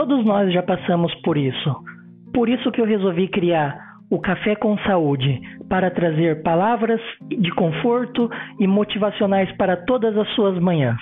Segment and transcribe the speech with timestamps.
[0.00, 1.76] Todos nós já passamos por isso.
[2.32, 3.78] Por isso que eu resolvi criar
[4.10, 5.38] o Café com Saúde
[5.68, 10.98] para trazer palavras de conforto e motivacionais para todas as suas manhãs.